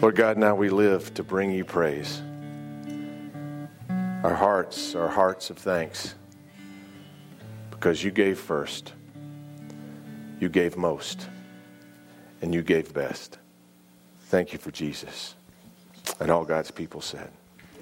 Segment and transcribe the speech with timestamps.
[0.00, 2.22] Lord God, now we live to bring you praise.
[4.22, 6.14] Our hearts are hearts of thanks
[7.72, 8.92] because you gave first,
[10.38, 11.28] you gave most,
[12.42, 13.38] and you gave best.
[14.26, 15.34] Thank you for Jesus.
[16.20, 17.32] And all God's people said,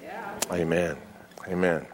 [0.01, 0.33] yeah.
[0.51, 0.97] Amen.
[1.47, 1.85] Amen.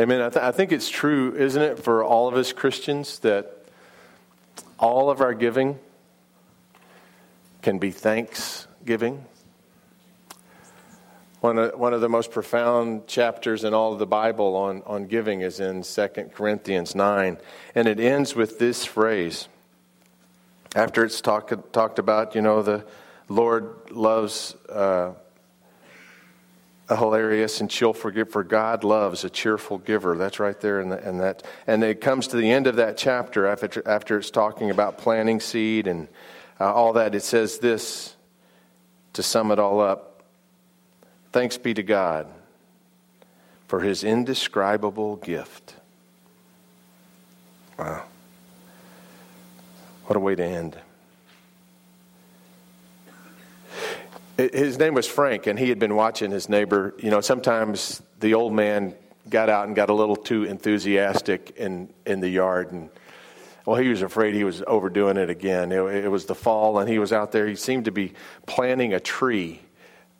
[0.00, 0.20] Amen.
[0.22, 3.55] I, th- I think it's true, isn't it, for all of us Christians that
[4.78, 5.78] all of our giving
[7.62, 9.24] can be thanksgiving?
[11.40, 15.06] One of, one of the most profound chapters in all of the Bible on, on
[15.06, 17.38] giving is in 2 Corinthians 9.
[17.74, 19.48] And it ends with this phrase.
[20.74, 22.84] After it's talk, talked about, you know, the
[23.28, 25.12] Lord loves uh,
[26.88, 30.16] hilarious and cheerful giver, for God loves a cheerful giver.
[30.16, 31.42] That's right there in, the, in that.
[31.66, 35.40] And it comes to the end of that chapter after, after it's talking about planting
[35.40, 36.08] seed and
[36.60, 37.14] uh, all that.
[37.14, 38.14] It says this
[39.14, 40.16] to sum it all up
[41.36, 42.28] Thanks be to God
[43.68, 45.74] for his indescribable gift.
[47.78, 48.04] Wow.
[50.06, 50.78] What a way to end.
[54.36, 56.94] His name was Frank, and he had been watching his neighbor.
[56.98, 58.94] You know, sometimes the old man
[59.28, 62.70] got out and got a little too enthusiastic in, in the yard.
[62.70, 62.90] And,
[63.64, 65.72] well, he was afraid he was overdoing it again.
[65.72, 67.46] It, it was the fall, and he was out there.
[67.46, 68.12] He seemed to be
[68.46, 69.60] planting a tree.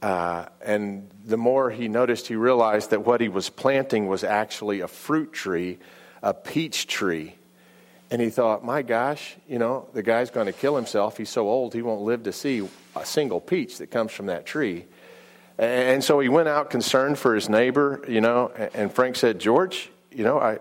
[0.02, 4.80] Uh, and the more he noticed, he realized that what he was planting was actually
[4.80, 5.78] a fruit tree,
[6.22, 7.35] a peach tree.
[8.10, 11.16] And he thought, my gosh, you know, the guy's going to kill himself.
[11.16, 14.46] He's so old, he won't live to see a single peach that comes from that
[14.46, 14.86] tree.
[15.58, 19.90] And so he went out concerned for his neighbor, you know, and Frank said, George,
[20.10, 20.58] you know, I,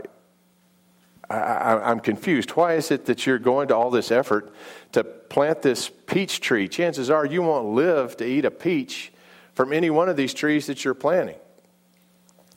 [1.30, 2.52] I, am confused.
[2.52, 4.54] Why is it that you're going to all this effort
[4.94, 6.68] to plant this peach tree?
[6.68, 9.12] Chances are you won't live to eat a peach
[9.54, 11.38] from any one of these trees that you're planting.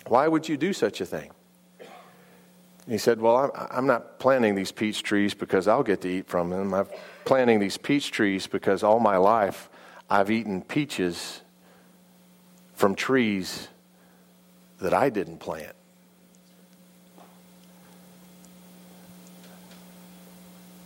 [0.07, 1.31] Why would you do such a thing?
[2.89, 6.27] He said, Well, I'm, I'm not planting these peach trees because I'll get to eat
[6.27, 6.73] from them.
[6.73, 6.87] I'm
[7.25, 9.69] planting these peach trees because all my life
[10.11, 11.43] I've eaten peaches
[12.75, 13.69] from trees
[14.81, 15.75] that I didn't plant.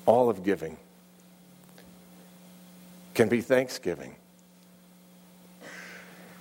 [0.07, 0.77] All of giving
[3.15, 4.17] can be thanksgiving.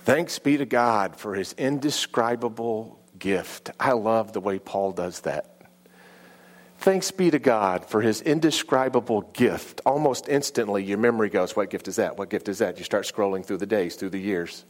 [0.04, 3.70] Thanks be to God for his indescribable gift.
[3.78, 5.51] I love the way Paul does that.
[6.82, 9.80] Thanks be to God for his indescribable gift.
[9.86, 12.18] Almost instantly, your memory goes, What gift is that?
[12.18, 12.76] What gift is that?
[12.76, 14.64] You start scrolling through the days, through the years.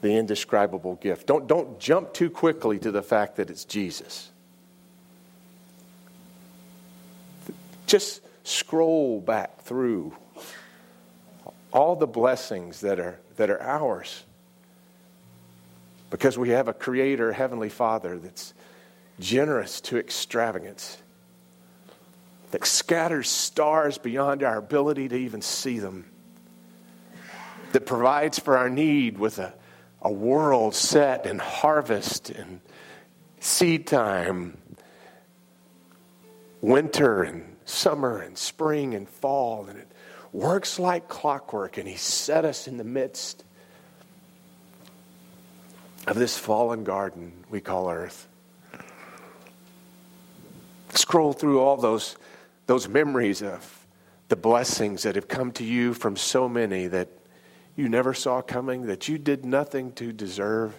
[0.00, 1.26] The indescribable gift.
[1.26, 4.30] Don't, don't jump too quickly to the fact that it's Jesus.
[7.88, 10.14] Just scroll back through
[11.72, 14.22] all the blessings that are, that are ours
[16.10, 18.54] because we have a creator, Heavenly Father, that's
[19.18, 20.98] generous to extravagance,
[22.50, 26.04] that scatters stars beyond our ability to even see them,
[27.72, 29.52] that provides for our need with a,
[30.02, 32.60] a world set in harvest and
[33.40, 34.56] seed time,
[36.60, 39.90] winter and summer and spring and fall, and it
[40.32, 43.44] works like clockwork, and He set us in the midst
[46.06, 48.28] of this fallen garden we call earth
[50.96, 52.16] scroll through all those,
[52.66, 53.86] those memories of
[54.28, 57.08] the blessings that have come to you from so many that
[57.76, 60.74] you never saw coming, that you did nothing to deserve.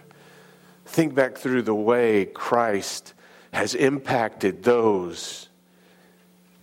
[0.85, 3.13] Think back through the way Christ
[3.53, 5.47] has impacted those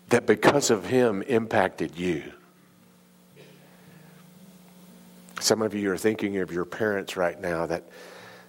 [0.08, 2.32] that because of him impacted you.
[5.40, 7.88] Some of you are thinking of your parents right now, that,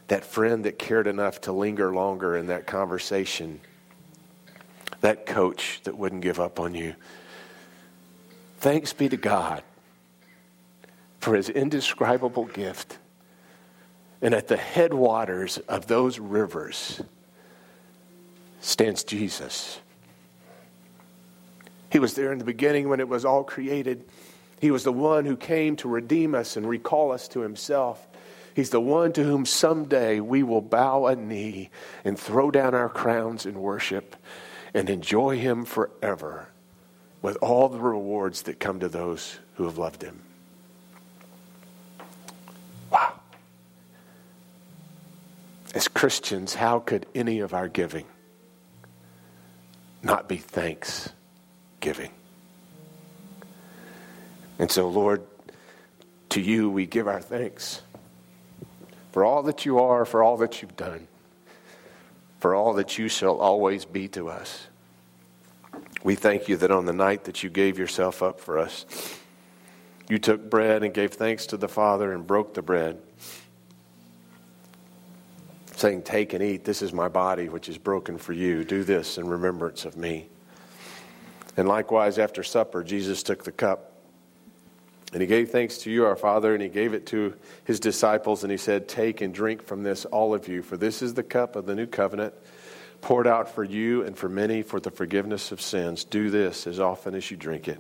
[0.08, 3.60] that friend that cared enough to linger longer in that conversation
[5.06, 6.96] that coach that wouldn't give up on you.
[8.58, 9.62] Thanks be to God
[11.20, 12.98] for his indescribable gift.
[14.20, 17.04] And at the headwaters of those rivers
[18.62, 19.80] stands Jesus.
[21.92, 24.06] He was there in the beginning when it was all created.
[24.60, 28.08] He was the one who came to redeem us and recall us to himself.
[28.56, 31.70] He's the one to whom someday we will bow a knee
[32.04, 34.16] and throw down our crowns in worship
[34.76, 36.50] and enjoy Him forever
[37.22, 40.22] with all the rewards that come to those who have loved Him.
[42.92, 43.14] Wow.
[45.74, 48.06] As Christians, how could any of our giving
[50.04, 52.12] not be thanksgiving?
[54.60, 55.24] And so, Lord,
[56.30, 57.82] to you we give our thanks
[59.14, 61.08] for all that you are, for all that you've done,
[62.40, 64.68] for all that you shall always be to us.
[66.04, 68.86] We thank you that on the night that you gave yourself up for us,
[70.08, 73.02] you took bread and gave thanks to the Father and broke the bread,
[75.76, 76.64] saying, Take and eat.
[76.64, 78.64] This is my body, which is broken for you.
[78.64, 80.28] Do this in remembrance of me.
[81.58, 83.95] And likewise, after supper, Jesus took the cup.
[85.16, 88.44] And he gave thanks to you, our Father, and he gave it to his disciples,
[88.44, 91.24] and he said, Take and drink from this, all of you, for this is the
[91.24, 92.34] cup of the new covenant
[93.00, 96.04] poured out for you and for many for the forgiveness of sins.
[96.04, 97.80] Do this as often as you drink it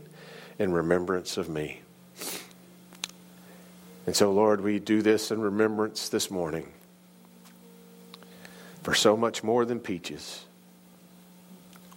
[0.59, 1.81] in remembrance of me.
[4.05, 6.71] And so, Lord, we do this in remembrance this morning
[8.81, 10.45] for so much more than peaches.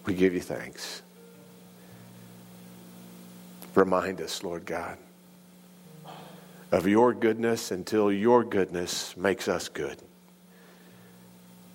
[0.05, 1.01] We give you thanks.
[3.73, 4.97] Remind us, Lord God,
[6.71, 9.97] of your goodness until your goodness makes us good.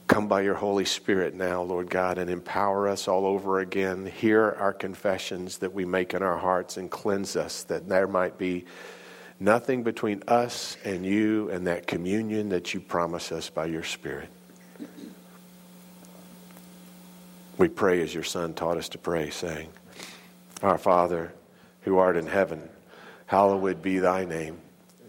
[0.07, 4.07] Come by your Holy Spirit now, Lord God, and empower us all over again.
[4.07, 8.39] Hear our confessions that we make in our hearts and cleanse us that there might
[8.39, 8.67] be
[9.41, 14.29] nothing between us and you and that communion that you promise us by your Spirit.
[17.57, 19.71] We pray as your Son taught us to pray, saying,
[20.63, 21.33] Our Father,
[21.83, 22.69] who art in heaven,
[23.27, 24.61] hallowed be thy name.